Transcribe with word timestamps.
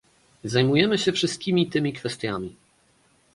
Zajmujemy 0.43 0.97
się 0.97 1.11
wszystkimi 1.11 1.67
tymi 1.69 1.93
kwestiami 1.93 2.55